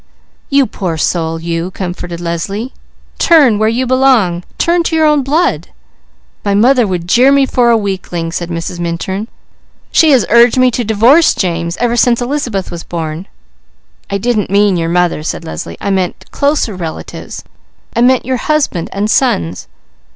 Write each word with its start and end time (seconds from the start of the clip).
"You 0.49 0.65
poor 0.65 0.97
soul, 0.97 1.39
you!" 1.39 1.69
comforted 1.69 2.19
Leslie. 2.19 2.73
"Turn 3.19 3.59
where 3.59 3.69
you 3.69 3.85
belong! 3.85 4.43
Turn 4.57 4.81
to 4.81 4.95
your 4.95 5.05
own 5.05 5.21
blood!" 5.21 5.67
"My 6.43 6.55
mother 6.55 6.87
would 6.87 7.07
jeer 7.07 7.31
me 7.31 7.45
for 7.45 7.69
a 7.69 7.77
weakling," 7.77 8.31
said 8.31 8.49
Mrs. 8.49 8.79
Minturn. 8.79 9.27
"She 9.91 10.09
has 10.09 10.25
urged 10.27 10.57
me 10.57 10.71
to 10.71 10.83
divorce 10.83 11.35
James, 11.35 11.77
ever 11.77 11.95
since 11.95 12.19
Elizabeth 12.19 12.71
was 12.71 12.81
born." 12.83 13.27
"I 14.09 14.17
didn't 14.17 14.49
mean 14.49 14.75
your 14.75 14.89
mother," 14.89 15.21
said 15.21 15.45
Leslie. 15.45 15.77
"I 15.79 15.91
meant 15.91 16.31
closer 16.31 16.73
relatives, 16.75 17.43
I 17.95 18.01
meant 18.01 18.25
your 18.25 18.37
husband 18.37 18.89
and 18.91 19.07
sons." 19.07 19.67